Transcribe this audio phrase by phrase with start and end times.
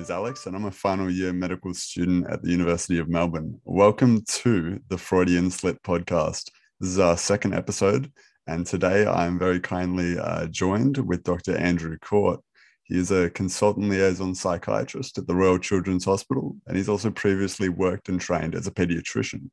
[0.00, 3.60] is Alex, and I'm a final year medical student at the University of Melbourne.
[3.64, 6.48] Welcome to the Freudian Slip podcast.
[6.80, 8.10] This is our second episode,
[8.46, 11.54] and today I'm very kindly uh, joined with Dr.
[11.54, 12.40] Andrew Court.
[12.84, 17.68] He is a consultant liaison psychiatrist at the Royal Children's Hospital, and he's also previously
[17.68, 19.50] worked and trained as a pediatrician.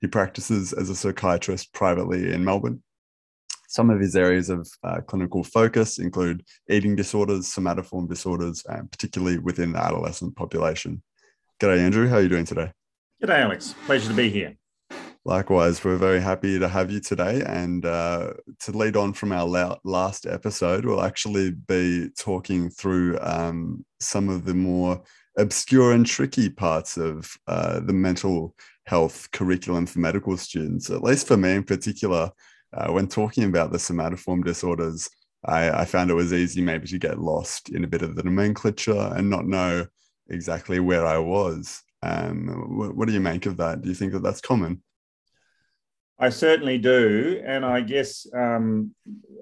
[0.00, 2.82] He practices as a psychiatrist privately in Melbourne
[3.70, 9.38] some of his areas of uh, clinical focus include eating disorders, somatoform disorders, and particularly
[9.38, 11.00] within the adolescent population.
[11.60, 12.08] G'day, Andrew.
[12.08, 12.72] How are you doing today?
[13.22, 13.76] G'day, Alex.
[13.86, 14.56] Pleasure to be here.
[15.24, 17.44] Likewise, we're very happy to have you today.
[17.46, 23.20] And uh, to lead on from our la- last episode, we'll actually be talking through
[23.20, 25.00] um, some of the more
[25.38, 31.28] obscure and tricky parts of uh, the mental health curriculum for medical students, at least
[31.28, 32.32] for me in particular
[32.72, 35.08] uh, when talking about the somatoform disorders,
[35.44, 38.22] I, I, found it was easy maybe to get lost in a bit of the
[38.22, 39.86] nomenclature and not know
[40.28, 41.82] exactly where I was.
[42.02, 43.82] Um, what, what do you make of that?
[43.82, 44.82] Do you think that that's common?
[46.22, 48.94] I certainly do, and I guess um,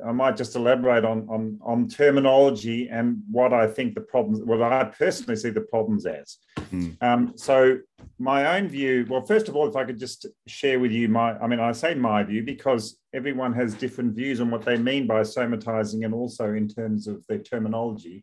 [0.07, 4.63] I might just elaborate on, on, on terminology and what I think the problems, what
[4.63, 6.37] I personally see the problems as.
[6.73, 7.03] Mm.
[7.03, 7.79] Um, so
[8.21, 11.37] my own view, well, first of all, if I could just share with you my,
[11.39, 15.09] I mean, I say my view because everyone has different views on what they mean
[15.09, 18.23] by somatizing, and also in terms of their terminology.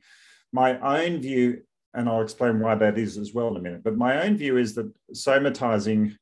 [0.53, 1.61] My own view,
[1.93, 3.83] and I'll explain why that is as well in a minute.
[3.83, 6.15] But my own view is that somatizing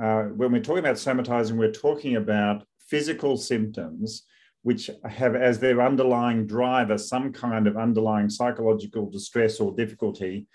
[0.00, 4.24] uh, when we're talking about somatizing, we're talking about physical symptoms
[4.62, 10.46] which have as their underlying driver some kind of underlying psychological distress or difficulty,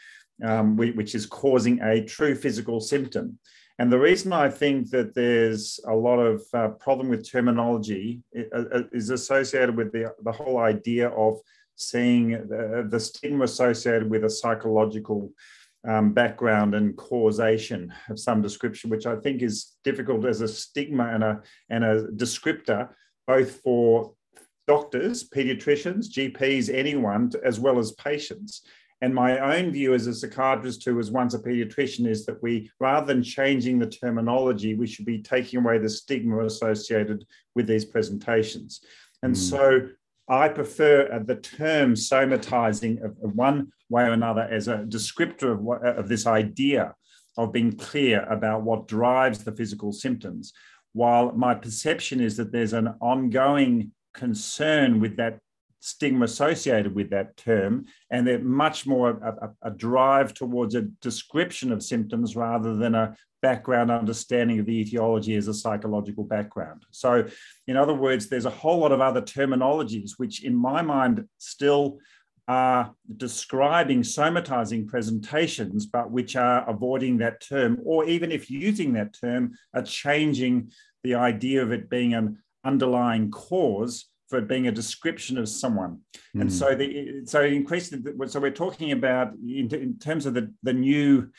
[0.46, 3.38] um, which is causing a true physical symptom.
[3.80, 8.64] And the reason I think that there's a lot of uh, problem with terminology uh,
[8.74, 11.38] uh, is associated with the, the whole idea of
[11.76, 15.32] seeing the, the stigma associated with a psychological
[15.88, 21.08] um, background and causation of some description, which I think is difficult as a stigma
[21.14, 22.90] and a, and a descriptor,
[23.26, 24.14] both for
[24.68, 28.64] doctors, pediatricians, GPs, anyone, as well as patients.
[29.02, 32.70] And my own view as a psychiatrist who was once a pediatrician is that we,
[32.80, 37.86] rather than changing the terminology, we should be taking away the stigma associated with these
[37.86, 38.82] presentations.
[39.24, 39.38] And mm.
[39.38, 39.90] so
[40.28, 45.52] I prefer uh, the term somatizing of, of one way or another as a descriptor
[45.54, 46.96] of, what, of this idea
[47.38, 50.54] of being clear about what drives the physical symptoms.
[50.94, 55.40] While my perception is that there's an ongoing concern with that
[55.88, 60.82] stigma associated with that term, and they're much more a, a, a, drive towards a
[61.02, 66.84] description of symptoms rather than a background understanding of the etiology as a psychological background.
[66.92, 67.28] So,
[67.68, 72.00] in other words, there's a whole lot of other terminologies which, in my mind, still
[72.50, 79.14] are describing somatizing presentations, but which are avoiding that term, or even if using that
[79.14, 80.72] term, are changing
[81.04, 86.00] the idea of it being an underlying cause for being a description of someone.
[86.36, 86.42] Mm.
[86.42, 86.56] And hmm.
[86.56, 91.30] so the so increasing so we're talking about in, in terms of the, the new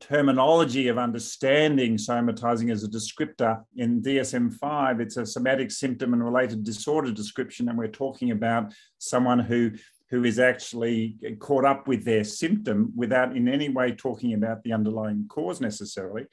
[0.00, 6.64] terminology of understanding somatizing as a descriptor in DSM-5 it's a somatic symptom and related
[6.64, 9.70] disorder description and we're talking about someone who
[10.08, 14.72] who is actually caught up with their symptom without in any way talking about the
[14.72, 16.24] underlying cause necessarily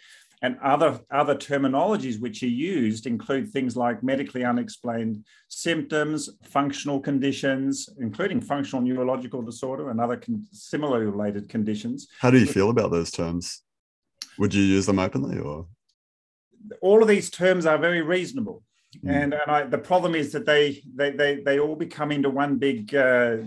[0.41, 7.89] and other, other terminologies which are used include things like medically unexplained symptoms, functional conditions,
[7.99, 12.07] including functional neurological disorder and other con- similarly related conditions.
[12.19, 13.63] How do you feel about those terms?
[14.37, 15.67] Would you use them openly or?
[16.81, 18.63] All of these terms are very reasonable.
[19.03, 19.23] Mm.
[19.23, 22.57] And, and I, the problem is that they, they, they, they all become into one
[22.57, 23.37] big uh,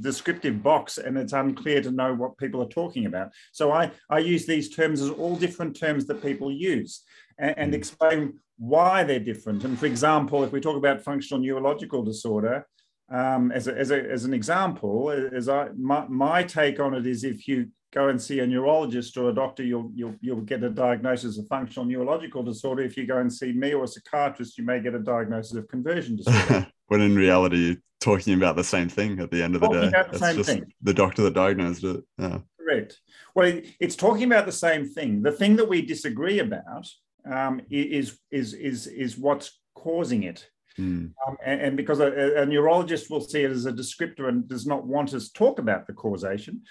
[0.00, 3.30] descriptive box and it's unclear to know what people are talking about.
[3.52, 7.02] So I, I use these terms as all different terms that people use
[7.38, 7.76] and, and mm.
[7.76, 9.64] explain why they're different.
[9.64, 12.66] And for example, if we talk about functional neurological disorder,
[13.10, 17.06] um, as, a, as, a, as an example, as I, my, my take on it
[17.06, 20.62] is if you go and see a neurologist or a doctor, you'll, you'll, you'll get
[20.62, 22.82] a diagnosis of functional neurological disorder.
[22.82, 25.68] If you go and see me or a psychiatrist, you may get a diagnosis of
[25.68, 26.68] conversion disorder.
[26.86, 29.90] when in reality, you're talking about the same thing at the end of the talking
[29.90, 30.18] day.
[30.18, 30.72] Same just thing.
[30.82, 32.04] the doctor that diagnosed it.
[32.18, 32.38] Yeah.
[32.58, 33.00] Correct.
[33.34, 35.22] Well, it's talking about the same thing.
[35.22, 36.88] The thing that we disagree about
[37.30, 40.48] um, is, is, is, is what's causing it.
[40.78, 41.12] Mm.
[41.26, 44.66] Um, and, and, because a, a, neurologist will see it as a descriptor and does
[44.66, 46.62] not want us to talk about the causation,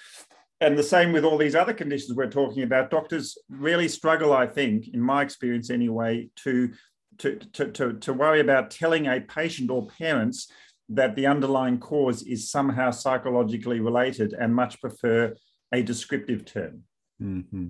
[0.61, 2.89] and the same with all these other conditions we're talking about.
[2.89, 6.71] Doctors really struggle, I think, in my experience anyway, to,
[7.19, 10.51] to, to, to, to worry about telling a patient or parents
[10.89, 15.33] that the underlying cause is somehow psychologically related and much prefer
[15.71, 16.83] a descriptive term.
[17.21, 17.67] Mm-hmm.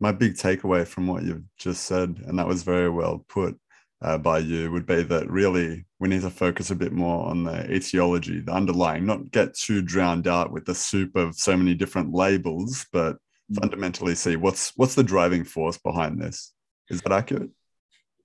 [0.00, 3.58] My big takeaway from what you've just said, and that was very well put
[4.02, 7.44] uh, by you, would be that really we need to focus a bit more on
[7.44, 11.74] the etiology, the underlying, not get too drowned out with the soup of so many
[11.74, 13.16] different labels, but
[13.50, 13.60] mm.
[13.60, 16.52] fundamentally see what's what's the driving force behind this.
[16.90, 17.50] Is that accurate?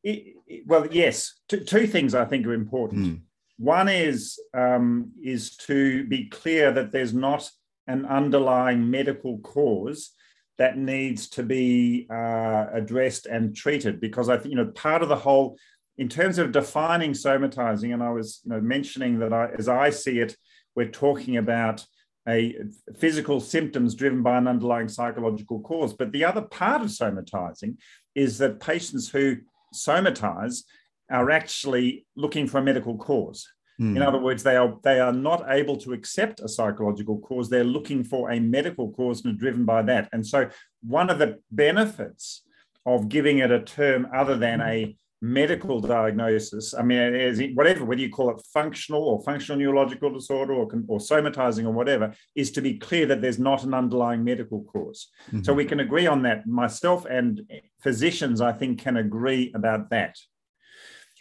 [0.04, 1.40] It, it, well, yes.
[1.48, 3.06] Two, two, things I think are important.
[3.06, 3.22] Mm.
[3.58, 7.50] One is um, is to be clear that there's not
[7.88, 10.12] an underlying medical cause
[10.58, 15.10] that needs to be uh, addressed and treated because I think you know part of
[15.10, 15.58] the whole
[15.98, 19.90] in terms of defining somatizing, and I was you know, mentioning that I, as I
[19.90, 20.36] see it,
[20.76, 21.86] we're talking about
[22.28, 22.56] a
[22.98, 25.94] physical symptoms driven by an underlying psychological cause.
[25.94, 27.78] But the other part of somatizing
[28.16, 29.38] is that patients who
[29.74, 30.64] somatize
[31.10, 33.48] are actually looking for a medical cause.
[33.80, 33.98] Mm.
[33.98, 37.50] In other words, they are they are not able to accept a psychological cause.
[37.50, 40.10] They're looking for a medical cause and are driven by that.
[40.12, 40.50] And so,
[40.82, 42.44] one of the benefits
[42.86, 48.10] of giving it a term other than a medical diagnosis, I mean, whatever, whether you
[48.10, 52.78] call it functional or functional neurological disorder or, or somatizing or whatever, is to be
[52.78, 55.10] clear that there's not an underlying medical cause.
[55.28, 55.44] Mm-hmm.
[55.44, 56.48] So we can agree on that.
[56.48, 57.42] Myself and
[57.82, 60.18] physicians, I think, can agree about that.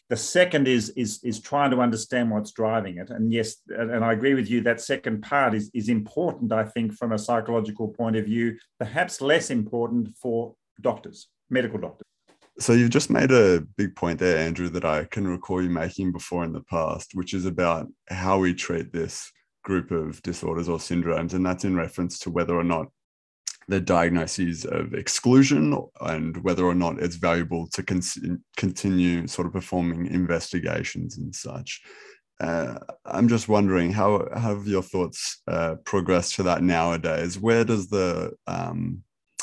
[0.08, 3.10] The second is, is, is trying to understand what's driving it.
[3.10, 6.92] And yes, and I agree with you, that second part is, is important, I think,
[6.94, 12.04] from a psychological point of view, perhaps less important for doctors, medical doctors.
[12.58, 16.12] So you've just made a big point there, Andrew, that I can recall you making
[16.12, 19.30] before in the past, which is about how we treat this
[19.64, 21.34] group of disorders or syndromes.
[21.34, 22.86] And that's in reference to whether or not
[23.68, 29.52] the diagnoses of exclusion and whether or not it's valuable to con- continue sort of
[29.52, 31.82] performing investigations and such.
[32.38, 37.38] Uh, I'm just wondering how, how have your thoughts uh, progressed to that nowadays?
[37.38, 39.02] Where does the um,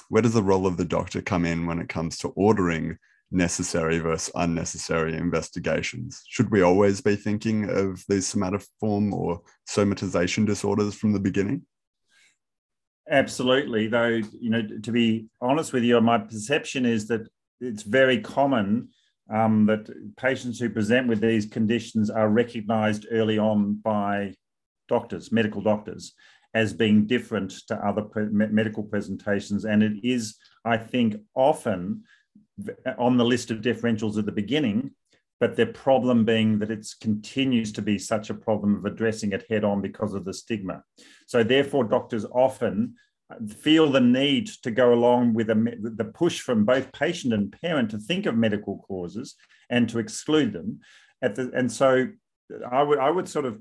[0.09, 2.97] where does the role of the doctor come in when it comes to ordering
[3.31, 6.21] necessary versus unnecessary investigations?
[6.27, 11.65] Should we always be thinking of these somatoform or somatization disorders from the beginning?
[13.13, 17.21] Absolutely, though, you know, to be honest with you, my perception is that
[17.61, 18.89] it's very common
[19.31, 19.87] um, that
[20.17, 24.33] patients who present with these conditions are recognized early on by
[24.87, 26.13] doctors, medical doctors,
[26.55, 29.63] as being different to other pre- medical presentations.
[29.63, 32.05] And it is, I think, often
[32.97, 34.89] on the list of differentials at the beginning,
[35.43, 39.45] but the problem being that it continues to be such a problem of addressing it
[39.49, 40.81] head on because of the stigma.
[41.27, 42.95] So, therefore, doctors often
[43.29, 47.53] uh, feel the need to go along with a, the push from both patient and
[47.61, 49.35] parent to think of medical causes
[49.69, 50.79] and to exclude them.
[51.21, 52.07] The, and so,
[52.53, 53.59] uh, I would I would sort of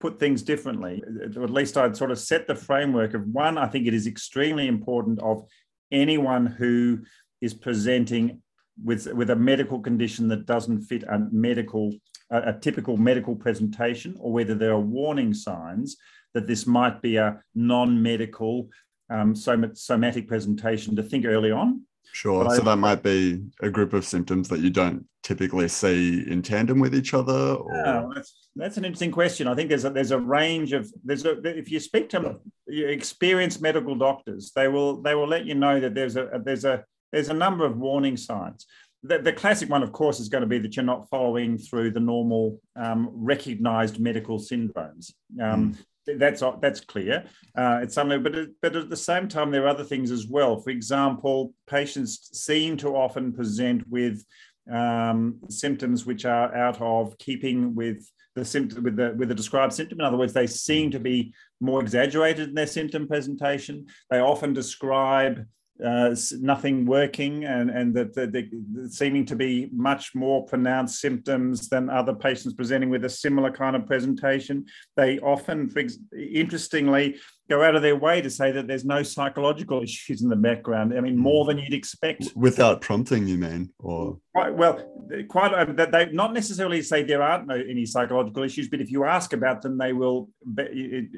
[0.00, 1.02] put things differently.
[1.24, 3.58] At least I'd sort of set the framework of one.
[3.58, 5.44] I think it is extremely important of
[5.92, 7.00] anyone who
[7.42, 8.40] is presenting
[8.82, 11.92] with, with a medical condition that doesn't fit a medical,
[12.30, 15.96] a, a typical medical presentation, or whether there are warning signs
[16.34, 18.68] that this might be a non-medical
[19.10, 21.82] um, somatic presentation to think early on.
[22.12, 22.44] Sure.
[22.44, 26.24] But so I, that might be a group of symptoms that you don't typically see
[26.26, 27.54] in tandem with each other.
[27.54, 27.74] Or...
[27.74, 29.46] Yeah, that's, that's an interesting question.
[29.46, 32.36] I think there's a, there's a range of there's a if you speak to
[32.68, 36.84] experienced medical doctors, they will they will let you know that there's a there's a
[37.12, 38.66] there's a number of warning signs.
[39.02, 41.92] The, the, classic one, of course, is going to be that you're not following through
[41.92, 45.12] the normal um, recognized medical syndromes.
[45.40, 46.18] Um, mm.
[46.18, 47.26] That's that's clear.
[47.54, 50.58] Uh, it's something, but but at the same time, there are other things as well.
[50.58, 54.24] For example, patients seem to often present with
[54.72, 59.72] um, symptoms which are out of keeping with the symptom with the with the described
[59.72, 60.00] symptom.
[60.00, 63.86] In other words, they seem to be more exaggerated in their symptom presentation.
[64.10, 65.44] They often describe
[65.84, 71.88] uh, nothing working and, and that they're seeming to be much more pronounced symptoms than
[71.88, 74.66] other patients presenting with a similar kind of presentation.
[74.96, 75.72] They often,
[76.16, 77.18] interestingly,
[77.48, 80.96] go out of their way to say that there's no psychological issues in the background.
[80.96, 81.20] I mean, hmm.
[81.20, 82.32] more than you'd expect.
[82.34, 83.70] Without prompting, you mean?
[83.78, 84.82] Or quite, well,
[85.28, 88.90] quite uh, that they not necessarily say there aren't no any psychological issues, but if
[88.90, 91.08] you ask about them, they will be,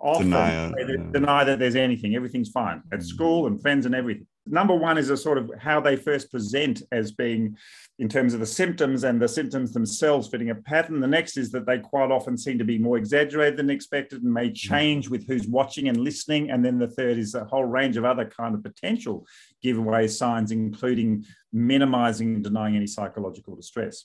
[0.00, 0.72] often deny,
[1.12, 2.14] deny that there's anything.
[2.14, 3.04] Everything's fine at hmm.
[3.04, 6.82] school and friends and everything number one is a sort of how they first present
[6.92, 7.56] as being
[7.98, 11.00] in terms of the symptoms and the symptoms themselves fitting a pattern.
[11.00, 14.32] The next is that they quite often seem to be more exaggerated than expected and
[14.32, 16.50] may change with who's watching and listening.
[16.50, 19.26] And then the third is a whole range of other kind of potential
[19.62, 24.04] giveaway signs, including minimizing and denying any psychological distress.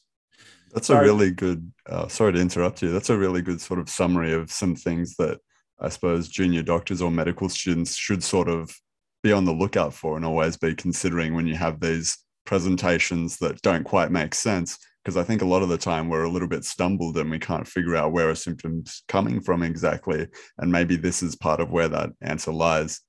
[0.73, 2.91] That's so, a really good, uh, sorry to interrupt you.
[2.91, 5.39] That's a really good sort of summary of some things that
[5.79, 8.73] I suppose junior doctors or medical students should sort of
[9.21, 13.61] be on the lookout for and always be considering when you have these presentations that
[13.61, 16.47] don't quite make sense because I think a lot of the time we're a little
[16.47, 20.27] bit stumbled and we can't figure out where a symptom's coming from exactly.
[20.57, 23.01] And maybe this is part of where that answer lies.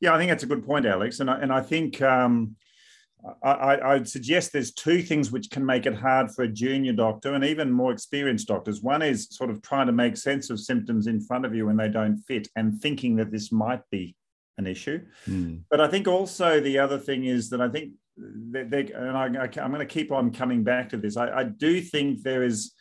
[0.00, 1.20] Yeah, I think that's a good point, Alex.
[1.20, 2.56] And I, and I think um,
[3.42, 7.34] I, would suggest there's two things which can make it hard for a junior doctor
[7.34, 8.82] and even more experienced doctors.
[8.82, 11.76] One is sort of trying to make sense of symptoms in front of you when
[11.76, 14.14] they don't fit and thinking that this might be
[14.58, 15.04] an issue.
[15.28, 15.62] Mm.
[15.70, 19.26] But I think also the other thing is that I think they, they, and I,
[19.26, 21.16] am going to keep on coming back to this.
[21.16, 22.72] I, I do think there is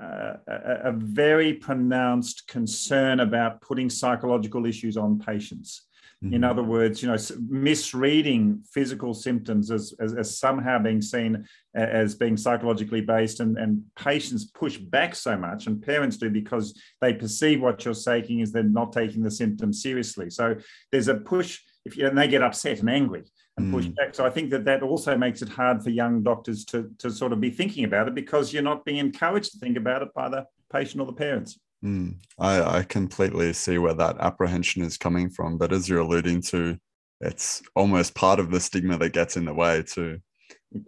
[0.00, 5.86] uh, a, a, very pronounced concern about putting psychological issues on patients.
[6.22, 6.34] Mm-hmm.
[6.34, 7.16] In other words, you know,
[7.48, 13.82] misreading physical symptoms as, as, as, somehow being seen as being psychologically based, and, and
[13.96, 18.52] patients push back so much, and parents do because they perceive what you're saying is
[18.52, 20.28] they're not taking the symptoms seriously.
[20.28, 20.56] So
[20.92, 23.24] there's a push, if you, and they get upset and angry
[23.56, 23.96] and push mm.
[23.96, 24.14] back.
[24.14, 27.32] So I think that that also makes it hard for young doctors to, to sort
[27.32, 30.28] of be thinking about it because you're not being encouraged to think about it by
[30.28, 31.58] the patient or the parents.
[31.84, 32.16] Mm.
[32.38, 35.58] I, I completely see where that apprehension is coming from.
[35.58, 36.76] But as you're alluding to,
[37.20, 40.20] it's almost part of the stigma that gets in the way too.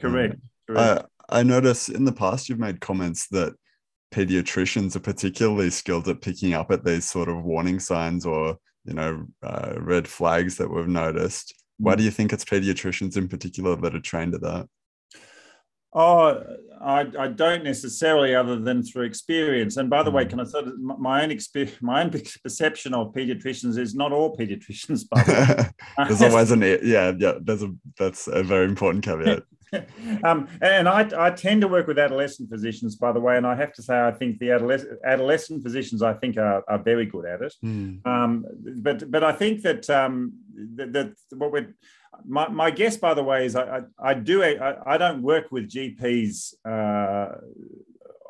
[0.01, 0.35] Correct.
[0.35, 1.07] Um, Correct.
[1.31, 3.55] I, I notice in the past you've made comments that
[4.13, 8.93] pediatricians are particularly skilled at picking up at these sort of warning signs or you
[8.93, 13.75] know uh, red flags that we've noticed why do you think it's pediatricians in particular
[13.75, 14.69] that are trained at that?
[15.95, 16.43] Oh,
[16.83, 19.77] I, I don't necessarily, other than through experience.
[19.77, 20.15] And by the mm.
[20.15, 22.11] way, can I say my own experience, my own
[22.43, 25.09] perception of pediatricians is not all pediatricians.
[25.09, 26.07] By the way.
[26.09, 27.35] there's always an yeah, yeah.
[27.41, 29.45] There's a that's a very important caveat.
[30.25, 33.55] um, and I, I tend to work with adolescent physicians, by the way, and I
[33.55, 37.25] have to say I think the adolescent, adolescent physicians I think are, are very good
[37.25, 37.55] at it.
[37.65, 38.07] Mm.
[38.07, 38.45] Um,
[38.83, 40.35] but but I think that um,
[40.75, 41.75] that, that what we're
[42.25, 45.50] my, my guess, by the way, is I, I, I do I, I don't work
[45.50, 47.37] with GPs uh,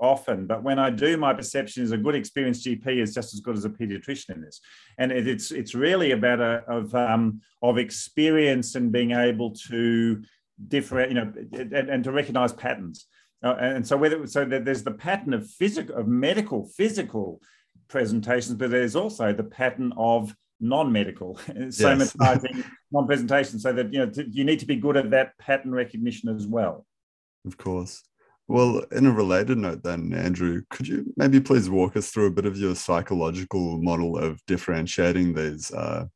[0.00, 3.40] often, but when I do, my perception is a good experienced GP is just as
[3.40, 4.60] good as a pediatrician in this,
[4.98, 10.22] and it, it's it's really about a of um, of experience and being able to
[10.68, 13.06] different, you know, and, and to recognize patterns.
[13.44, 17.40] Uh, and so whether so there's the pattern of physical of medical physical
[17.88, 21.34] presentations, but there's also the pattern of non-medical
[21.68, 22.66] somatizing yes.
[22.92, 26.46] non-presentation so that you know you need to be good at that pattern recognition as
[26.46, 26.86] well
[27.46, 28.02] of course
[28.48, 32.30] well in a related note then andrew could you maybe please walk us through a
[32.30, 36.06] bit of your psychological model of differentiating these uh,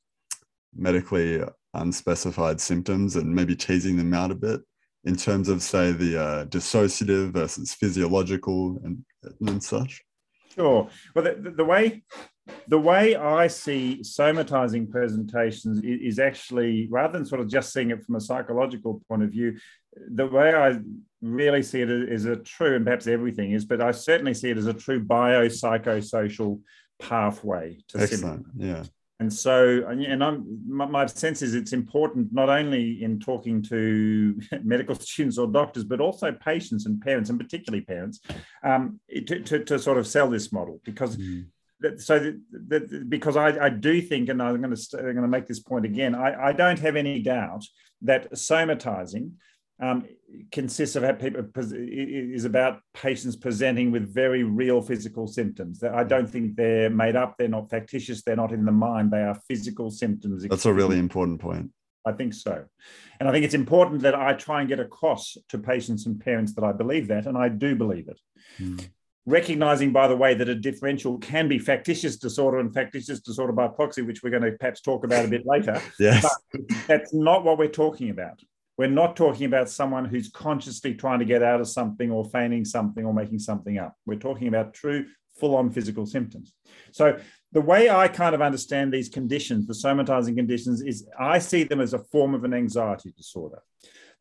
[0.75, 1.43] medically
[1.75, 4.61] unspecified symptoms and maybe teasing them out a bit
[5.05, 9.05] in terms of, say, the uh, dissociative versus physiological and,
[9.47, 10.03] and such?
[10.55, 10.89] Sure.
[11.15, 12.03] Well, the, the, way
[12.69, 18.05] the way I see somatizing presentations is, actually rather than sort of just seeing it
[18.05, 19.59] from a psychological point of view,
[20.09, 20.79] the way I
[21.21, 24.59] really see it is a true, and perhaps everything is, but I certainly see it
[24.59, 26.61] as a true biopsychosocial
[26.99, 28.47] pathway to Excellent.
[28.47, 28.53] Symptom.
[28.57, 28.85] Yeah
[29.19, 34.95] and so and I'm, my sense is it's important not only in talking to medical
[34.95, 38.21] students or doctors but also patients and parents and particularly parents
[38.63, 41.47] um, to, to, to, sort of sell this model because mm.
[41.81, 45.17] That, so that, that, because I, I, do think and i'm going to i'm going
[45.17, 47.65] to make this point again I, I don't have any doubt
[48.03, 49.33] that somatizing
[49.81, 50.07] um,
[50.53, 55.83] consists of people is about patients presenting with very real physical symptoms.
[55.83, 57.37] I don't think they're made up.
[57.37, 58.23] They're not factitious.
[58.23, 59.11] They're not in the mind.
[59.11, 60.47] They are physical symptoms.
[60.49, 61.71] That's a really important point.
[62.07, 62.65] I think so.
[63.19, 66.55] And I think it's important that I try and get across to patients and parents
[66.55, 68.21] that I believe that, and I do believe it.
[68.61, 68.89] Mm.
[69.29, 73.67] Recognizing, by the way, that a differential can be factitious disorder and factitious disorder by
[73.67, 75.83] proxy, which we're going to perhaps talk about a bit later.
[75.99, 76.23] yes.
[76.53, 78.41] But that's not what we're talking about.
[78.79, 82.65] We're not talking about someone who's consciously trying to get out of something or feigning
[82.65, 83.97] something or making something up.
[84.07, 85.07] We're talking about true
[85.41, 86.53] full on physical symptoms.
[86.93, 87.19] So,
[87.53, 91.81] the way I kind of understand these conditions, the somatizing conditions, is I see them
[91.81, 93.63] as a form of an anxiety disorder.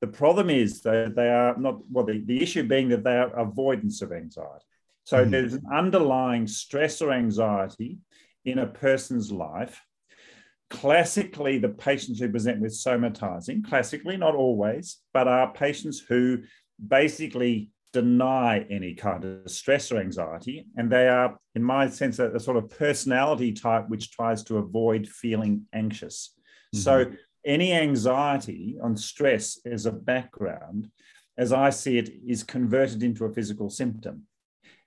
[0.01, 3.38] The problem is that they are not, well, the, the issue being that they are
[3.38, 4.65] avoidance of anxiety.
[5.05, 5.31] So, mm-hmm.
[5.31, 8.00] there's an underlying stress or anxiety
[8.43, 9.81] in a person's life
[10.71, 16.39] Classically, the patients who present with somatizing, classically, not always, but are patients who
[16.85, 20.65] basically deny any kind of stress or anxiety.
[20.75, 24.57] And they are, in my sense, a, a sort of personality type which tries to
[24.57, 26.33] avoid feeling anxious.
[26.74, 26.81] Mm-hmm.
[26.81, 27.12] So,
[27.45, 30.89] any anxiety on stress as a background,
[31.38, 34.24] as I see it, is converted into a physical symptom.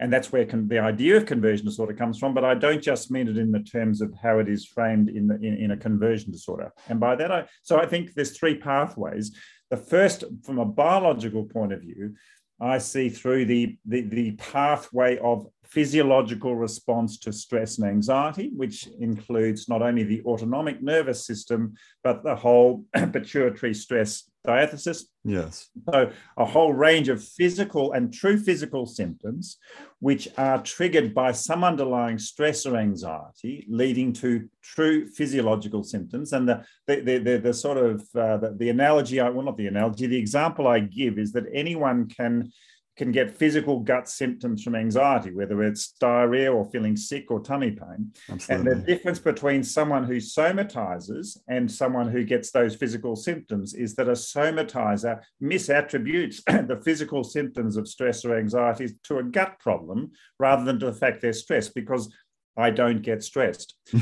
[0.00, 2.34] And that's where con- the idea of conversion disorder comes from.
[2.34, 5.26] But I don't just mean it in the terms of how it is framed in,
[5.26, 6.72] the, in, in a conversion disorder.
[6.88, 9.36] And by that, I so I think there's three pathways.
[9.70, 12.14] The first, from a biological point of view,
[12.60, 18.88] I see through the, the, the pathway of physiological response to stress and anxiety, which
[19.00, 24.98] includes not only the autonomic nervous system, but the whole pituitary stress diathesis.
[25.24, 25.68] Yes.
[25.90, 29.58] So, a whole range of physical and true physical symptoms,
[30.00, 36.32] which are triggered by some underlying stress or anxiety, leading to true physiological symptoms.
[36.32, 39.58] And the, the, the, the, the sort of uh, the, the analogy, I, well, not
[39.58, 42.50] the analogy, the example I give is that anyone can
[42.98, 47.70] can get physical gut symptoms from anxiety, whether it's diarrhea or feeling sick or tummy
[47.70, 48.12] pain.
[48.28, 48.72] Absolutely.
[48.72, 53.94] And the difference between someone who somatizes and someone who gets those physical symptoms is
[53.94, 60.10] that a somatizer misattributes the physical symptoms of stress or anxiety to a gut problem
[60.40, 62.12] rather than to the fact they're stressed because
[62.56, 63.76] I don't get stressed.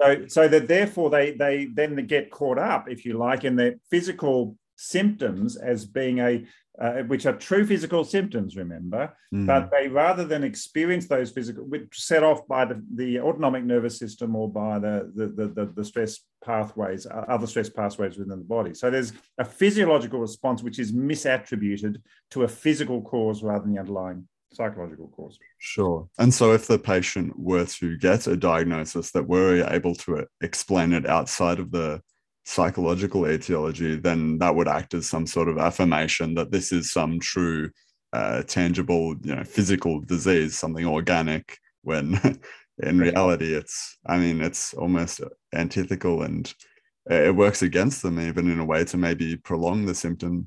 [0.00, 3.76] so, so that therefore they they then get caught up, if you like, in their
[3.88, 6.44] physical symptoms as being a
[6.80, 9.46] uh, which are true physical symptoms, remember, mm.
[9.46, 13.98] but they rather than experience those physical, which set off by the, the autonomic nervous
[13.98, 18.44] system or by the, the, the, the stress pathways, uh, other stress pathways within the
[18.44, 18.72] body.
[18.72, 21.96] So there's a physiological response which is misattributed
[22.30, 25.38] to a physical cause rather than the underlying psychological cause.
[25.58, 26.08] Sure.
[26.18, 30.94] And so if the patient were to get a diagnosis that were able to explain
[30.94, 32.00] it outside of the
[32.50, 37.20] psychological etiology, then that would act as some sort of affirmation that this is some
[37.20, 37.70] true,
[38.12, 41.58] uh, tangible, you know, physical disease, something organic.
[41.82, 42.20] When
[42.82, 45.20] in reality, it's, I mean, it's almost
[45.54, 46.52] antithetical and
[47.08, 50.46] it works against them, even in a way to maybe prolong the symptoms.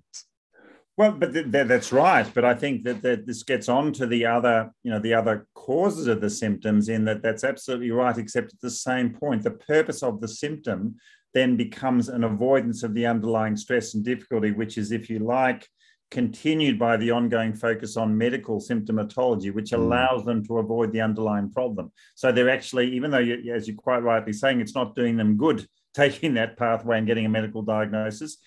[0.97, 2.29] Well, but th- th- that's right.
[2.35, 5.47] But I think that, that this gets on to the other, you know, the other
[5.55, 6.89] causes of the symptoms.
[6.89, 8.17] In that, that's absolutely right.
[8.17, 10.97] Except at the same point, the purpose of the symptom
[11.33, 15.67] then becomes an avoidance of the underlying stress and difficulty, which is, if you like,
[16.13, 19.77] continued by the ongoing focus on medical symptomatology, which mm.
[19.77, 21.91] allows them to avoid the underlying problem.
[22.13, 25.37] So they're actually, even though, you, as you're quite rightly saying, it's not doing them
[25.37, 28.37] good taking that pathway and getting a medical diagnosis.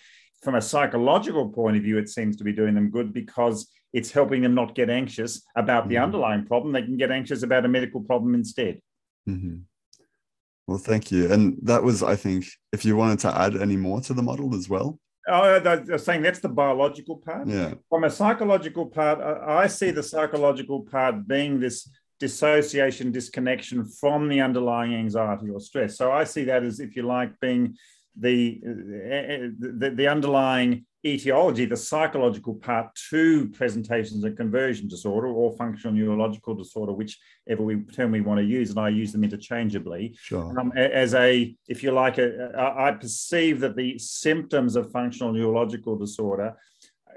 [0.43, 4.13] From a psychological point of view, it seems to be doing them good because it's
[4.13, 5.89] helping them not get anxious about mm.
[5.89, 6.73] the underlying problem.
[6.73, 8.81] They can get anxious about a medical problem instead.
[9.29, 9.57] Mm-hmm.
[10.67, 11.33] Well, thank you.
[11.33, 14.55] And that was, I think, if you wanted to add any more to the model
[14.55, 14.99] as well.
[15.29, 17.49] Oh, I was saying that's the biological part.
[17.49, 17.75] Yeah.
[17.89, 24.41] From a psychological part, I see the psychological part being this dissociation, disconnection from the
[24.41, 25.99] underlying anxiety or stress.
[25.99, 27.77] So I see that as, if you like, being
[28.19, 29.49] the, uh, uh,
[29.79, 36.55] the, the underlying etiology, the psychological part to presentations and conversion disorder or functional neurological
[36.55, 40.17] disorder, whichever we, term we want to use, and I use them interchangeably.
[40.21, 40.59] Sure.
[40.59, 45.97] Um, as a, if you like, a, I perceive that the symptoms of functional neurological
[45.97, 46.57] disorder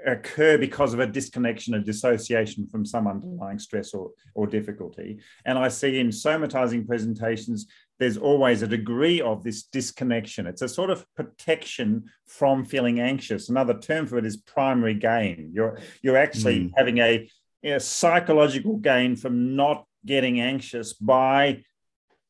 [0.06, 5.20] occur because of a disconnection, a dissociation from some underlying stress or, or difficulty.
[5.44, 7.66] And I see in somatizing presentations
[8.00, 10.46] there's always a degree of this disconnection.
[10.46, 13.50] It's a sort of protection from feeling anxious.
[13.50, 15.50] Another term for it is primary gain.
[15.52, 16.70] You're you're actually mm.
[16.76, 17.28] having a,
[17.62, 21.62] a psychological gain from not getting anxious by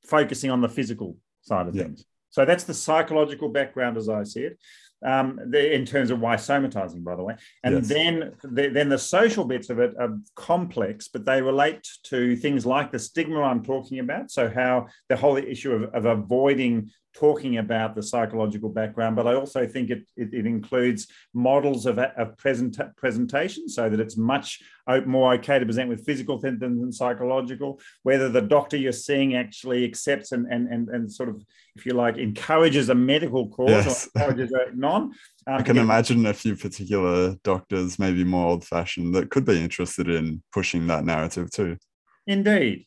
[0.04, 1.84] focusing on the physical side of yeah.
[1.84, 2.04] things.
[2.30, 4.58] So that's the psychological background as I see it
[5.04, 7.36] um, the, in terms of why somatizing, by the way.
[7.64, 7.88] And yes.
[7.88, 12.66] then, the, then the social bits of it are complex, but they relate to things
[12.66, 14.30] like the stigma I'm talking about.
[14.30, 19.34] So how the whole issue of, of avoiding talking about the psychological background, but I
[19.34, 24.60] also think it, it, it includes models of, of present, presentation so that it's much
[25.06, 29.84] more okay to present with physical symptoms than psychological, whether the doctor you're seeing actually
[29.84, 31.44] accepts and, and, and, and sort of,
[31.76, 34.08] if you like, encourages a medical cause yes.
[34.14, 35.12] or encourages a non.
[35.46, 35.82] Um, I can yeah.
[35.82, 40.86] imagine a few particular doctors, maybe more old fashioned, that could be interested in pushing
[40.88, 41.78] that narrative too.
[42.26, 42.86] Indeed.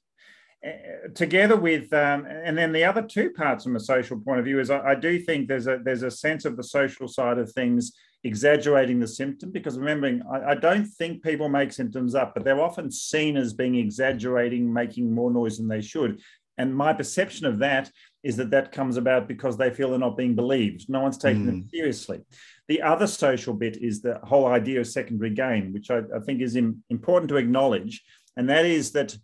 [0.66, 4.46] Uh, together with um, and then the other two parts from a social point of
[4.46, 7.38] view is I, I, do think there's a there's a sense of the social side
[7.38, 7.92] of things
[8.24, 12.62] exaggerating the symptom because remembering I, I, don't think people make symptoms up but they're
[12.62, 16.22] often seen as being exaggerating making more noise than they should
[16.58, 17.92] and my perception of that
[18.24, 21.44] is that that comes about because they feel they're not being believed no one's taking
[21.44, 21.48] mm.
[21.48, 22.22] them seriously
[22.68, 26.42] the other social bit is the whole idea of secondary gain which i, I think
[26.42, 28.04] is in, important to acknowledge
[28.38, 29.16] and that is that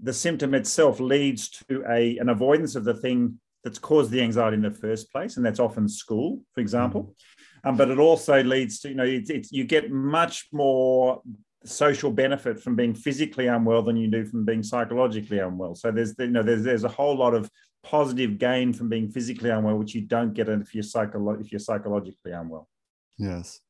[0.00, 4.56] the symptom itself leads to a, an avoidance of the thing that's caused the anxiety
[4.56, 7.14] in the first place, and that's often school, for example.
[7.64, 7.68] Mm.
[7.68, 11.20] Um, but it also leads to, you know, it's, it's, you get much more
[11.64, 15.74] social benefit from being physically unwell than you do from being psychologically unwell.
[15.74, 17.50] So there's you know there's there's a whole lot of
[17.90, 21.58] positive gain from being physically unwell, which you don't get if you're psycholo- if you're
[21.60, 22.68] psychologically unwell.
[23.16, 23.60] Yes.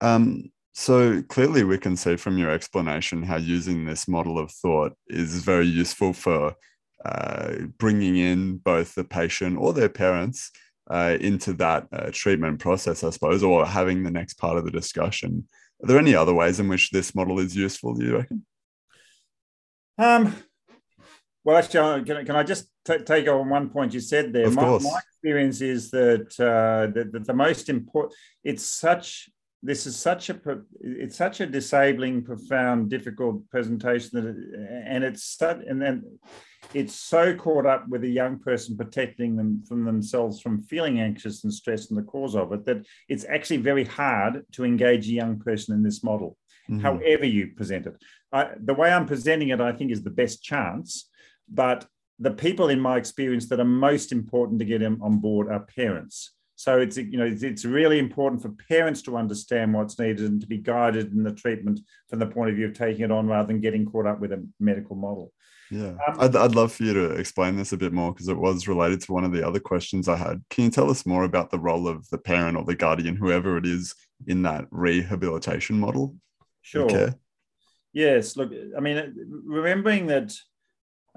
[0.00, 4.92] Um, so clearly, we can see from your explanation how using this model of thought
[5.08, 6.54] is very useful for
[7.04, 10.50] uh, bringing in both the patient or their parents
[10.90, 14.70] uh, into that uh, treatment process, I suppose, or having the next part of the
[14.70, 15.46] discussion.
[15.82, 18.46] Are there any other ways in which this model is useful, do you reckon?
[19.98, 20.34] Um,
[21.44, 24.46] well, actually, can, can I just t- take on one point you said there?
[24.46, 24.84] Of my, course.
[24.84, 29.30] my experience is that, uh, that, that the most important, it's such,
[29.62, 30.40] this is such a,
[30.80, 34.36] it's such a disabling, profound, difficult presentation that, it,
[34.86, 36.04] and it's such, and then
[36.74, 41.44] it's so caught up with a young person protecting them from themselves from feeling anxious
[41.44, 45.12] and stressed and the cause of it that it's actually very hard to engage a
[45.12, 46.36] young person in this model,
[46.70, 46.80] mm-hmm.
[46.80, 47.94] however you present it.
[48.32, 51.09] I, the way I'm presenting it, I think, is the best chance.
[51.50, 51.86] But
[52.18, 55.60] the people, in my experience, that are most important to get them on board are
[55.60, 56.32] parents.
[56.60, 60.46] So it's you know it's really important for parents to understand what's needed and to
[60.46, 63.46] be guided in the treatment from the point of view of taking it on rather
[63.46, 65.32] than getting caught up with a medical model.
[65.70, 68.36] Yeah, um, I'd, I'd love for you to explain this a bit more because it
[68.36, 70.42] was related to one of the other questions I had.
[70.50, 73.56] Can you tell us more about the role of the parent or the guardian, whoever
[73.56, 73.94] it is,
[74.26, 76.14] in that rehabilitation model?
[76.60, 77.14] Sure.
[77.94, 78.36] Yes.
[78.36, 79.14] Look, I mean,
[79.46, 80.34] remembering that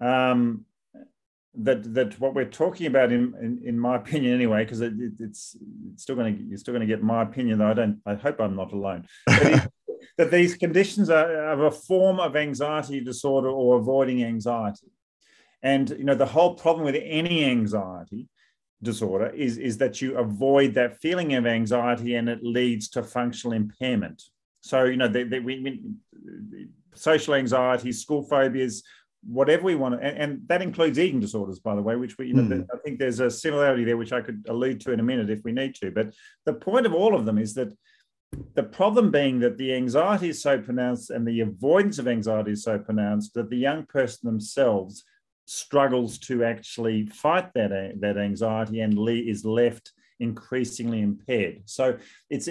[0.01, 0.65] um,
[1.55, 5.13] that that what we're talking about, in in, in my opinion, anyway, because it, it,
[5.19, 5.55] it's,
[5.91, 7.59] it's still going to you're still going to get my opinion.
[7.59, 8.01] Though I don't.
[8.05, 9.07] I hope I'm not alone.
[9.27, 14.91] that these conditions are, are a form of anxiety disorder or avoiding anxiety.
[15.61, 18.27] And you know, the whole problem with any anxiety
[18.83, 23.53] disorder is, is that you avoid that feeling of anxiety and it leads to functional
[23.53, 24.21] impairment.
[24.61, 25.81] So, you know, they, we, we,
[26.93, 28.83] social anxiety, school phobias,
[29.25, 32.33] whatever we want, and, and, that includes eating disorders, by the way, which we, you
[32.33, 32.67] know, mm.
[32.73, 35.43] I think there's a similarity there, which I could allude to in a minute if
[35.43, 35.91] we need to.
[35.91, 36.13] But
[36.45, 37.73] the point of all of them is that
[38.55, 42.63] the problem being that the anxiety is so pronounced and the avoidance of anxiety is
[42.63, 45.03] so pronounced that the young person themselves
[45.45, 51.63] struggles to actually fight that, that anxiety and Lee is left increasingly impaired.
[51.65, 51.97] So
[52.29, 52.47] it's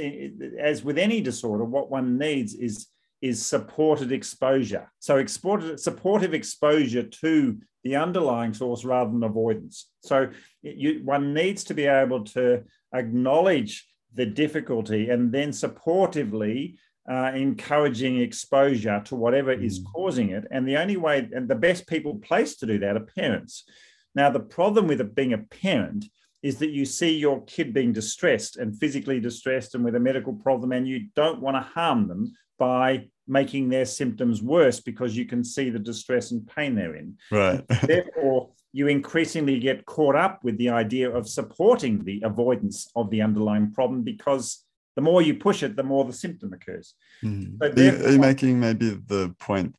[0.59, 2.87] as with any disorder, what one needs is
[3.23, 4.91] is supported exposure.
[4.99, 9.89] So exported, supportive exposure to the underlying source rather than avoidance.
[10.05, 10.31] So
[10.63, 16.75] you, one needs to be able to acknowledge the difficulty and then supportively
[17.11, 19.65] uh, encouraging exposure to whatever mm.
[19.65, 20.45] is causing it.
[20.51, 23.65] And the only way, and the best people placed to do that are parents.
[24.15, 26.05] Now, the problem with it being a parent
[26.43, 30.33] is that you see your kid being distressed and physically distressed and with a medical
[30.35, 35.25] problem, and you don't want to harm them by making their symptoms worse because you
[35.25, 37.17] can see the distress and pain they're in.
[37.31, 37.63] Right.
[37.83, 43.23] Therefore, you increasingly get caught up with the idea of supporting the avoidance of the
[43.23, 44.65] underlying problem because
[44.97, 46.95] the more you push it, the more the symptom occurs.
[47.23, 47.59] Mm.
[47.59, 49.75] So are, you, are you making maybe the point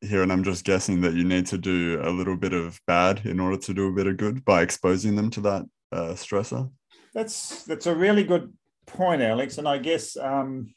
[0.00, 3.22] here, and I'm just guessing that you need to do a little bit of bad
[3.24, 6.70] in order to do a bit of good by exposing them to that uh, stressor?
[7.14, 8.52] That's that's a really good
[8.86, 10.74] point, Alex, and I guess um,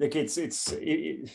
[0.00, 1.30] like it's it's it,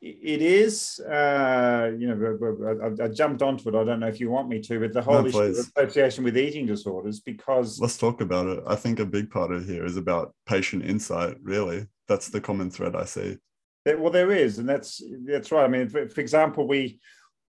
[0.00, 3.80] it is, uh, you know, I, I, jumped onto it.
[3.80, 6.24] I don't know if you want me to, but the whole no, issue of association
[6.24, 8.64] with eating disorders, because let's talk about it.
[8.66, 11.36] I think a big part of here is about patient insight.
[11.42, 13.36] Really, that's the common thread I see.
[13.84, 15.64] Well, there is, and that's that's right.
[15.64, 17.00] I mean, for, for example, we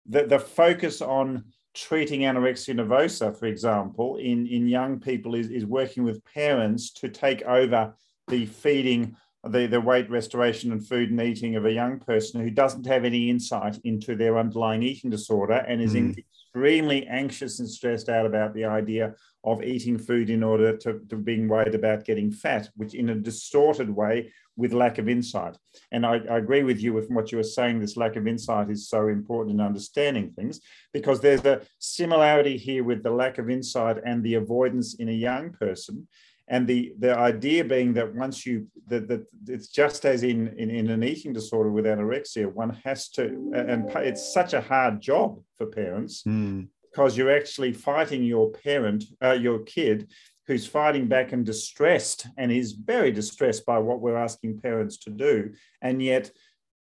[0.07, 5.65] the, the focus on treating anorexia nervosa, for example, in in young people is is
[5.65, 7.93] working with parents to take over
[8.27, 12.49] the feeding the, the weight restoration and food and eating of a young person who
[12.49, 16.17] doesn't have any insight into their underlying eating disorder and is mm.
[16.17, 21.15] extremely anxious and stressed out about the idea of eating food in order to, to
[21.15, 25.57] being worried about getting fat, which in a distorted way with lack of insight.
[25.93, 27.79] And I, I, agree with you with what you were saying.
[27.79, 30.59] This lack of insight is so important in understanding things
[30.91, 35.13] because there's a similarity here with the lack of insight and the avoidance in a
[35.13, 36.05] young person
[36.49, 40.69] and the the idea being that once you that, that it's just as in, in
[40.69, 45.41] in an eating disorder with anorexia one has to and it's such a hard job
[45.57, 46.67] for parents mm.
[46.91, 50.09] because you're actually fighting your parent uh, your kid
[50.47, 55.11] who's fighting back and distressed and is very distressed by what we're asking parents to
[55.11, 56.31] do and yet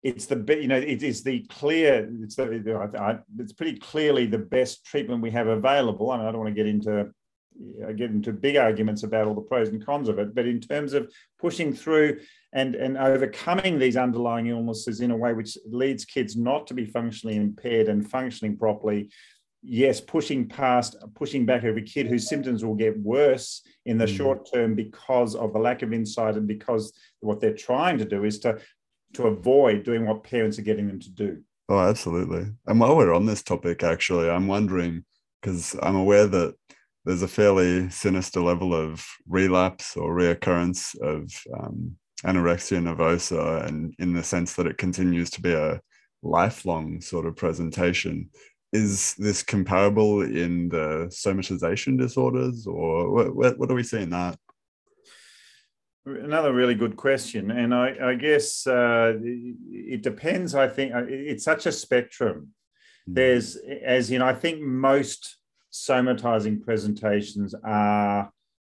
[0.02, 4.84] it's the you know it is the clear it's the it's pretty clearly the best
[4.86, 7.12] treatment we have available I, mean, I don't want to get into
[7.86, 10.60] I get into big arguments about all the pros and cons of it, but in
[10.60, 12.20] terms of pushing through
[12.52, 16.86] and, and overcoming these underlying illnesses in a way which leads kids not to be
[16.86, 19.10] functionally impaired and functioning properly,
[19.62, 24.16] yes, pushing past, pushing back every kid whose symptoms will get worse in the mm.
[24.16, 28.24] short term because of the lack of insight and because what they're trying to do
[28.24, 28.58] is to,
[29.14, 31.42] to avoid doing what parents are getting them to do.
[31.68, 32.46] Oh, absolutely.
[32.66, 35.04] And while we're on this topic, actually, I'm wondering
[35.40, 36.54] because I'm aware that
[37.10, 44.12] there's a fairly sinister level of relapse or reoccurrence of um, anorexia nervosa, and in
[44.12, 45.80] the sense that it continues to be a
[46.22, 48.30] lifelong sort of presentation.
[48.72, 54.38] Is this comparable in the somatization disorders, or what, what, are we seeing that?
[56.06, 60.54] Another really good question, and I, I guess uh, it depends.
[60.54, 62.50] I think it's such a spectrum.
[63.08, 63.14] Mm.
[63.16, 65.39] There's, as in, I think most
[65.72, 68.30] somatizing presentations are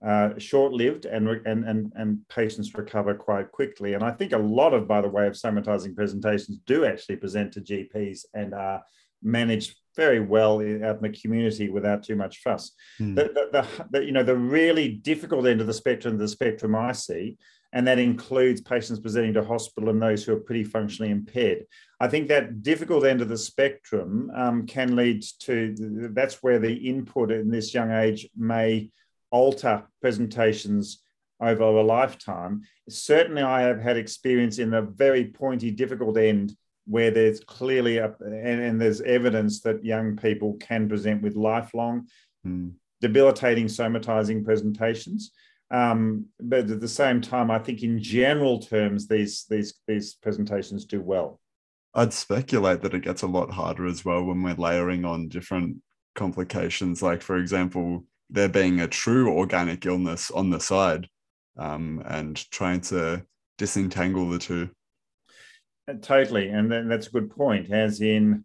[0.05, 3.95] uh, short-lived and, and, and, and patients recover quite quickly.
[3.95, 7.53] And I think a lot of, by the way, of somatizing presentations do actually present
[7.53, 8.83] to GPs and are
[9.23, 12.73] managed very well out in the community without too much fuss.
[13.01, 13.17] Mm.
[13.17, 16.75] The, the, the, the, you know, the really difficult end of the spectrum, the spectrum
[16.75, 17.37] I see,
[17.73, 21.67] and that includes patients presenting to hospital and those who are pretty functionally impaired.
[22.01, 25.75] I think that difficult end of the spectrum um, can lead to
[26.13, 28.91] that's where the input in this young age may
[29.31, 31.03] alter presentations
[31.41, 32.63] over a lifetime.
[32.89, 36.55] Certainly, I have had experience in the very pointy, difficult end
[36.87, 42.07] where there's clearly a, and, and there's evidence that young people can present with lifelong
[42.47, 42.73] mm.
[43.01, 45.31] debilitating somatizing presentations.
[45.71, 50.85] Um, but at the same time, I think in general terms, these these these presentations
[50.85, 51.41] do well.
[51.95, 55.79] I'd speculate that it gets a lot harder as well when we're layering on different
[56.15, 57.03] complications.
[57.03, 61.09] Like, for example, there being a true organic illness on the side
[61.59, 63.25] um, and trying to
[63.59, 64.71] disentangle the two.
[65.89, 66.49] Uh, totally.
[66.49, 68.45] And that's a good point, as in,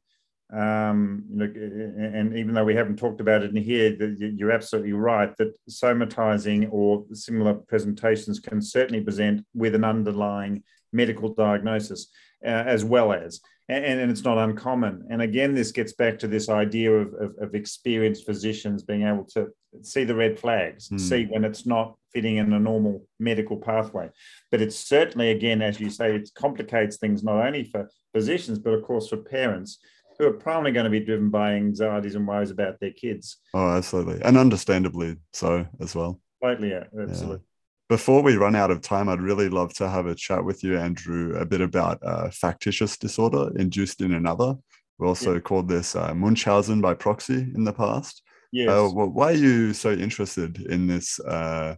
[0.54, 4.94] um, you know, and even though we haven't talked about it in here, you're absolutely
[4.94, 12.08] right that somatizing or similar presentations can certainly present with an underlying medical diagnosis
[12.46, 15.08] uh, as well as and, and, it's not uncommon.
[15.10, 19.24] And again, this gets back to this idea of, of, of experienced physicians being able
[19.34, 19.48] to
[19.82, 21.00] see the red flags, mm.
[21.00, 24.10] see when it's not fitting in a normal medical pathway.
[24.52, 28.74] But it's certainly, again, as you say, it complicates things not only for physicians, but
[28.74, 29.80] of course for parents
[30.18, 33.38] who are primarily going to be driven by anxieties and worries about their kids.
[33.54, 34.22] Oh, absolutely.
[34.22, 36.20] And understandably so as well.
[36.44, 37.38] Totally, yeah, absolutely.
[37.38, 37.42] Yeah.
[37.88, 40.78] Before we run out of time, I'd really love to have a chat with you,
[40.78, 44.56] Andrew, a bit about uh, factitious disorder induced in another.
[44.98, 45.40] We also yeah.
[45.42, 48.24] called this uh, Munchausen by proxy in the past.
[48.52, 48.70] Yes.
[48.70, 51.76] Uh, well, why are you so interested in this uh,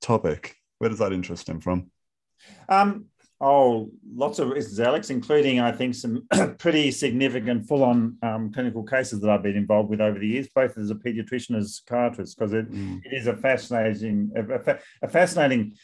[0.00, 0.56] topic?
[0.78, 1.90] Where does that interest stem from?
[2.68, 3.06] Um,
[3.44, 6.28] Oh, lots of reasons, Alex, including I think some
[6.58, 10.78] pretty significant full-on um, clinical cases that I've been involved with over the years, both
[10.78, 13.00] as a paediatrician as a psychiatrist, because it, mm.
[13.04, 15.74] it is a fascinating, a, a fascinating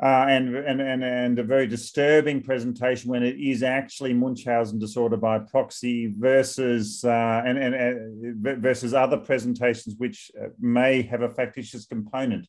[0.00, 5.16] uh, and, and, and, and a very disturbing presentation when it is actually Munchausen disorder
[5.16, 11.28] by proxy versus uh, and, and uh, versus other presentations which uh, may have a
[11.28, 12.46] factitious component.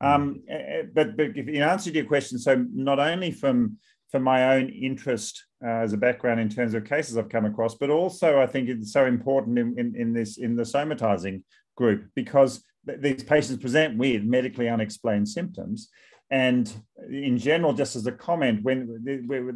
[0.00, 0.14] Mm.
[0.14, 0.42] Um,
[0.94, 3.76] but, but in answer to your question, so not only from
[4.14, 7.74] for my own interest uh, as a background in terms of cases I've come across,
[7.74, 11.42] but also I think it's so important in, in, in this in the somatizing
[11.74, 15.88] group because th- these patients present with medically unexplained symptoms.
[16.30, 16.72] And
[17.10, 19.02] in general, just as a comment, when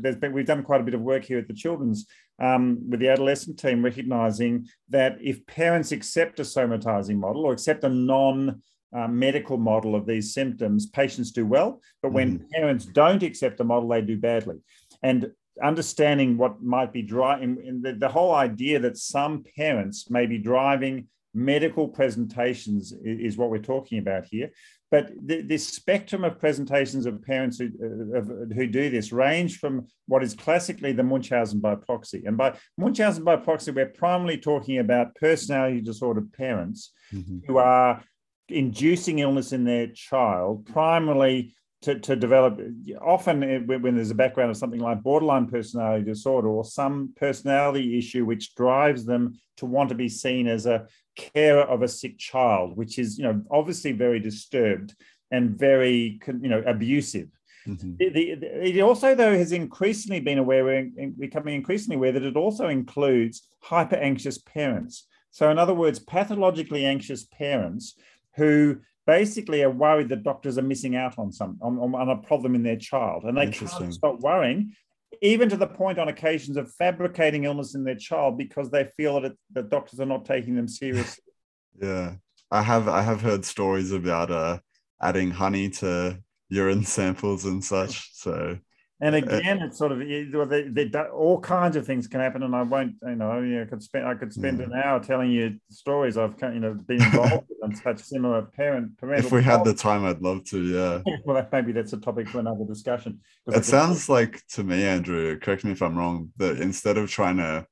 [0.01, 2.09] there's been, we've done quite a bit of work here at the children's
[2.43, 7.85] um, with the adolescent team, recognizing that if parents accept a somatizing model or accept
[7.85, 8.61] a non
[8.97, 11.81] uh, medical model of these symptoms, patients do well.
[12.03, 12.51] But when mm.
[12.51, 14.57] parents don't accept the model, they do badly.
[15.03, 15.31] And
[15.63, 21.09] understanding what might be driving the, the whole idea that some parents may be driving
[21.35, 24.51] medical presentations is, is what we're talking about here.
[24.91, 29.59] But the, this spectrum of presentations of parents who, uh, of, who do this range
[29.59, 32.23] from what is classically the Munchausen by proxy.
[32.25, 37.41] And by Munchausen by proxy, we're primarily talking about personality disordered parents mm-hmm.
[37.47, 38.03] who are
[38.49, 42.61] inducing illness in their child, primarily to, to develop,
[43.01, 48.25] often when there's a background of something like borderline personality disorder or some personality issue
[48.25, 52.77] which drives them to want to be seen as a carer of a sick child,
[52.77, 54.95] which is, you know, obviously very disturbed
[55.31, 57.29] and very, you know, abusive.
[57.67, 57.97] Mm-hmm.
[57.99, 62.69] The, the, it also, though, has increasingly been aware, becoming increasingly aware that it also
[62.69, 65.07] includes hyper anxious parents.
[65.31, 67.95] So, in other words, pathologically anxious parents
[68.39, 72.55] who basically are worried that doctors are missing out on some on, on a problem
[72.55, 74.73] in their child, and they can't stop worrying,
[75.21, 79.21] even to the point on occasions of fabricating illness in their child because they feel
[79.21, 81.25] that it, that doctors are not taking them seriously.
[81.81, 82.17] Yeah,
[82.51, 84.59] I have I have heard stories about uh,
[85.01, 88.11] adding honey to urine samples and such.
[88.15, 88.59] So
[89.01, 92.55] and uh, again, it's sort of they, they, all kinds of things can happen, and
[92.55, 94.67] I won't, you know, I could spend I could spend yeah.
[94.67, 98.99] an hour telling you stories I've you know been involved with and such similar parent
[98.99, 99.27] parental.
[99.27, 100.63] If we had the time, I'd love to.
[100.63, 101.17] Yeah.
[101.25, 103.21] well, maybe that's a topic for another discussion.
[103.47, 105.39] It sounds like to me, Andrew.
[105.39, 106.31] Correct me if I'm wrong.
[106.39, 107.67] That instead of trying to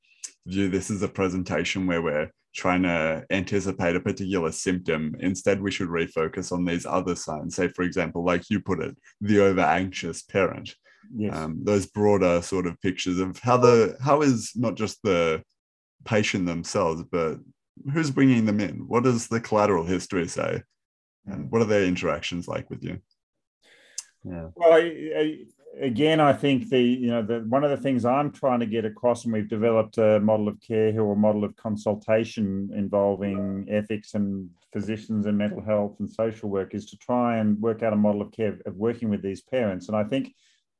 [0.45, 5.15] view this as a presentation where we're trying to anticipate a particular symptom.
[5.19, 7.55] Instead, we should refocus on these other signs.
[7.55, 10.73] Say, for example, like you put it, the over anxious parent
[11.15, 11.35] yes.
[11.35, 15.43] um, those broader sort of pictures of how the how is not just the
[16.05, 17.37] patient themselves, but
[17.93, 18.87] who's bringing them in?
[18.87, 20.63] What does the collateral history say,
[21.25, 22.99] and what are their interactions like with you?
[24.23, 24.47] Yeah.
[24.55, 25.37] Well, I, I,
[25.79, 28.85] again, I think the you know the one of the things I'm trying to get
[28.85, 33.67] across, and we've developed a model of care here, or a model of consultation involving
[33.69, 37.93] ethics and physicians and mental health and social work, is to try and work out
[37.93, 39.87] a model of care of working with these parents.
[39.87, 40.33] And I think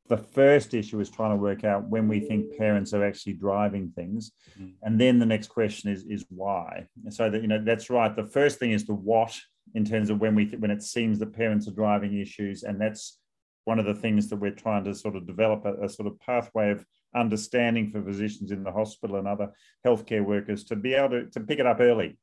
[0.08, 3.92] the first issue is trying to work out when we think parents are actually driving
[3.96, 4.72] things mm.
[4.84, 8.26] and then the next question is is why so that you know that's right the
[8.26, 9.38] first thing is the what
[9.76, 13.20] in terms of when we when it seems that parents are driving issues and that's
[13.66, 16.18] one of the things that we're trying to sort of develop a, a sort of
[16.22, 19.50] pathway of understanding for physicians in the hospital and other
[19.86, 22.18] healthcare workers to be able to, to pick it up early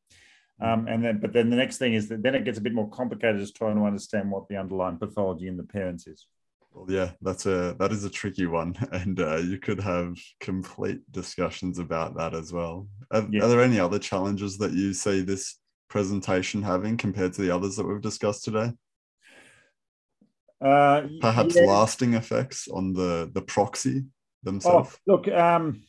[0.62, 0.66] mm.
[0.66, 2.72] um, and then, but then the next thing is that then it gets a bit
[2.72, 6.26] more complicated, is trying to understand what the underlying pathology in the parents is.
[6.74, 11.00] Well, yeah, that's a that is a tricky one, and uh, you could have complete
[11.12, 12.88] discussions about that as well.
[13.12, 13.44] Are, yeah.
[13.44, 15.58] are, there any other challenges that you see this
[15.88, 18.72] presentation having compared to the others that we've discussed today?
[20.60, 21.62] Uh, Perhaps yeah.
[21.62, 24.10] lasting effects on the the proxy oh,
[24.42, 24.98] themselves.
[25.08, 25.80] Oh, look, um,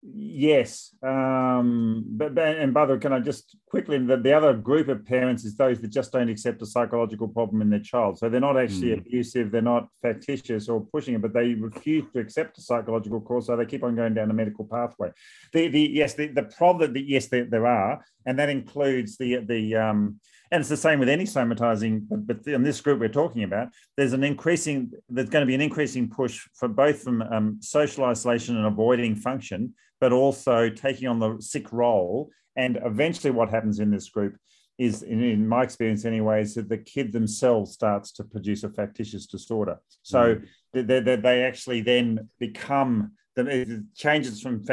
[0.00, 4.54] Yes, um, but, but, and by the way, can I just quickly the, the other
[4.54, 8.18] group of parents is those that just don't accept a psychological problem in their child.
[8.18, 8.98] So they're not actually mm.
[8.98, 13.46] abusive, they're not factitious or pushing it, but they refuse to accept a psychological cause,
[13.46, 15.10] so they keep on going down a medical pathway.
[15.52, 19.36] The the yes, the, the problem that yes there, there are, and that includes the
[19.36, 23.08] the um, and it's the same with any somatizing, but, but in this group we're
[23.08, 27.22] talking about, there's an increasing, there's going to be an increasing push for both from
[27.22, 32.30] um, social isolation and avoiding function, but also taking on the sick role.
[32.58, 34.36] And eventually, what happens in this group
[34.78, 38.68] is, in, in my experience anyway, is that the kid themselves starts to produce a
[38.68, 39.78] factitious disorder.
[40.02, 40.46] So mm.
[40.74, 43.12] they, they, they actually then become
[43.44, 44.64] the changes from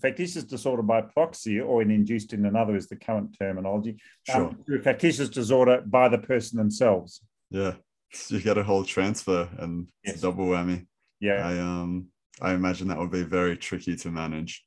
[0.00, 4.44] factitious disorder by proxy or in induced in another is the current terminology um, sure.
[4.46, 7.20] um, to factitious disorder by the person themselves.
[7.50, 7.74] Yeah,
[8.28, 10.20] you get a whole transfer and yes.
[10.20, 10.86] double whammy.
[11.20, 12.06] Yeah, I um
[12.40, 14.64] I imagine that would be very tricky to manage.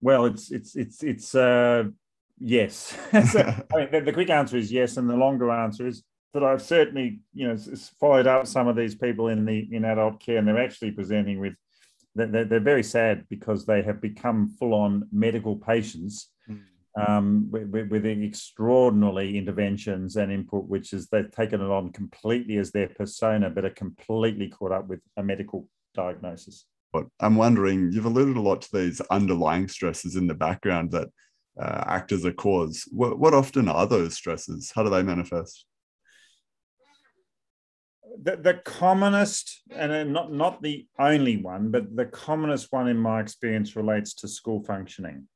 [0.00, 1.84] Well, it's it's it's it's uh
[2.38, 2.96] yes.
[3.32, 6.44] so, I mean, the, the quick answer is yes, and the longer answer is that
[6.44, 7.56] I've certainly you know
[7.98, 11.40] followed up some of these people in the in adult care, and they're actually presenting
[11.40, 11.54] with
[12.14, 16.60] they're, they're very sad because they have become full on medical patients mm.
[16.96, 22.72] um, with, with, extraordinary interventions and input, which is they've taken it on completely as
[22.72, 26.66] their persona, but are completely caught up with a medical diagnosis.
[26.92, 31.08] But I'm wondering, you've alluded a lot to these underlying stresses in the background that
[31.60, 32.88] uh, act as a cause.
[32.90, 34.72] What, what often are those stresses?
[34.74, 35.66] How do they manifest?
[38.22, 43.20] the, the commonest, and not, not the only one, but the commonest one in my
[43.20, 45.26] experience relates to school functioning.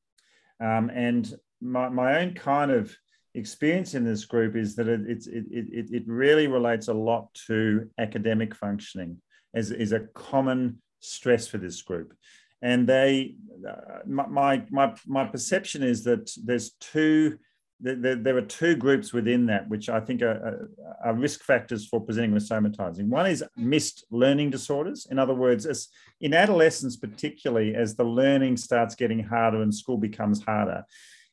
[0.60, 2.94] Um, and my, my own kind of
[3.34, 7.90] experience in this group is that it, it, it, it really relates a lot to
[7.98, 9.20] academic functioning
[9.54, 12.14] as is a common stress for this group.
[12.62, 13.34] And they,
[13.68, 17.38] uh, my, my, my perception is that there's two
[17.80, 20.70] there, there, are two groups within that which I think are,
[21.04, 23.08] are, risk factors for presenting with somatizing.
[23.08, 25.06] One is missed learning disorders.
[25.10, 25.88] In other words, as
[26.20, 30.84] in adolescence, particularly as the learning starts getting harder and school becomes harder,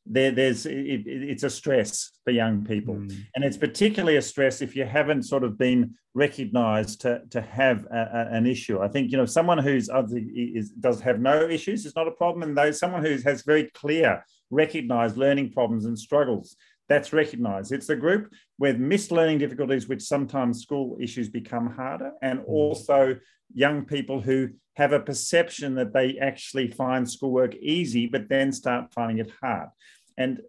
[0.05, 3.15] there, there's it, it's a stress for young people, mm.
[3.35, 7.85] and it's particularly a stress if you haven't sort of been recognised to to have
[7.85, 8.79] a, a, an issue.
[8.79, 12.43] I think you know someone who's is, does have no issues is not a problem,
[12.43, 16.55] and though someone who has very clear recognised learning problems and struggles.
[16.91, 17.71] That's recognized.
[17.71, 22.47] It's a group with missed learning difficulties, which sometimes school issues become harder, and mm.
[22.47, 23.15] also
[23.53, 28.91] young people who have a perception that they actually find schoolwork easy, but then start
[28.93, 29.69] finding it hard.
[30.17, 30.41] And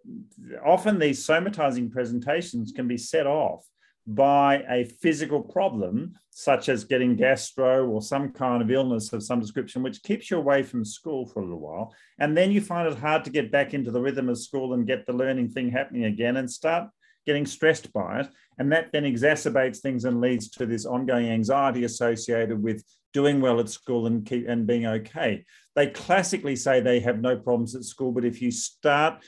[0.65, 3.65] often these somatizing presentations can be set off
[4.05, 9.39] by a physical problem, such as getting gastro or some kind of illness of some
[9.39, 11.93] description, which keeps you away from school for a little while.
[12.19, 14.87] And then you find it hard to get back into the rhythm of school and
[14.87, 16.89] get the learning thing happening again and start
[17.25, 18.27] getting stressed by it.
[18.59, 22.83] And that then exacerbates things and leads to this ongoing anxiety associated with
[23.13, 25.45] doing well at school and keep and being okay.
[25.75, 29.23] They classically say they have no problems at school, but if you start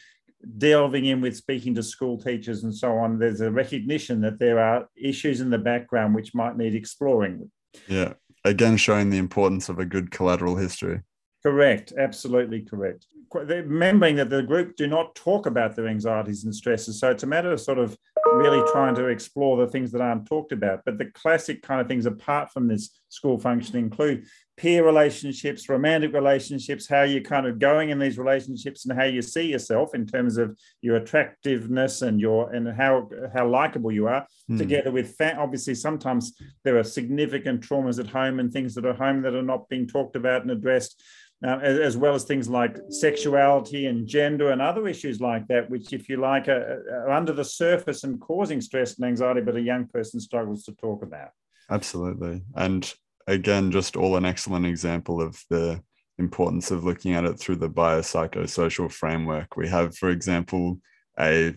[0.57, 4.59] delving in with speaking to school teachers and so on, there's a recognition that there
[4.59, 7.49] are issues in the background which might need exploring.
[7.87, 8.13] Yeah.
[8.43, 11.01] Again, showing the importance of a good collateral history.
[11.41, 11.93] Correct.
[11.97, 13.07] Absolutely correct.
[13.33, 16.99] Remembering that the group do not talk about their anxieties and stresses.
[16.99, 17.97] So it's a matter of sort of
[18.33, 20.81] really trying to explore the things that aren't talked about.
[20.85, 24.25] But the classic kind of things apart from this school function include
[24.57, 29.21] peer relationships, romantic relationships, how you're kind of going in these relationships and how you
[29.21, 34.25] see yourself in terms of your attractiveness and your and how how likable you are
[34.49, 34.57] mm.
[34.57, 38.93] together with fa- obviously sometimes there are significant traumas at home and things that are
[38.93, 41.03] home that are not being talked about and addressed
[41.43, 45.69] uh, as, as, well as things like sexuality and gender and other issues like that,
[45.69, 49.55] which, if you like, are, are, under the surface and causing stress and anxiety, but
[49.55, 51.29] a young person struggles to talk about.
[51.69, 52.41] Absolutely.
[52.55, 52.91] And
[53.27, 55.81] again, just all an excellent example of the
[56.17, 59.57] importance of looking at it through the biopsychosocial framework.
[59.57, 60.79] We have, for example,
[61.19, 61.55] a,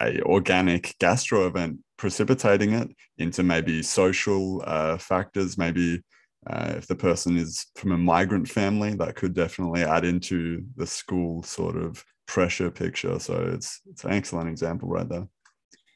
[0.00, 6.02] a organic gastro event precipitating it into maybe social uh, factors, maybe
[6.48, 10.86] uh, if the person is from a migrant family, that could definitely add into the
[10.86, 13.18] school sort of pressure picture.
[13.18, 15.26] So it's it's an excellent example right there.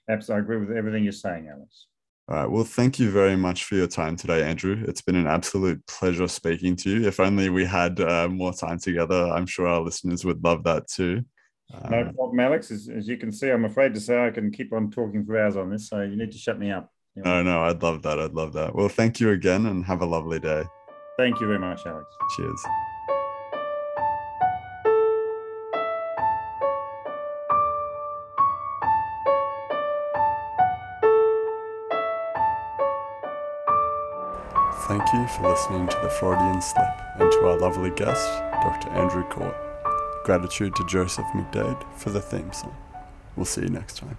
[0.08, 1.86] Absolutely, I agree with everything you're saying, Alex.
[2.28, 2.50] All right.
[2.50, 4.84] Well, thank you very much for your time today, Andrew.
[4.86, 7.08] It's been an absolute pleasure speaking to you.
[7.08, 10.86] If only we had uh, more time together, I'm sure our listeners would love that
[10.86, 11.24] too.
[11.90, 12.70] No uh, problem, Alex.
[12.70, 15.38] As, as you can see, I'm afraid to say I can keep on talking for
[15.38, 16.92] hours on this, so you need to shut me up.
[17.16, 18.18] No, no, I'd love that.
[18.18, 18.74] I'd love that.
[18.74, 20.64] Well, thank you again and have a lovely day.
[21.18, 22.06] Thank you very much, Alex.
[22.36, 22.64] Cheers.
[34.86, 36.84] Thank you for listening to The Freudian Slip
[37.18, 38.26] and to our lovely guest,
[38.62, 38.88] Dr.
[38.90, 39.54] Andrew Court.
[40.24, 42.76] Gratitude to Joseph McDade for the theme song.
[43.36, 44.18] We'll see you next time.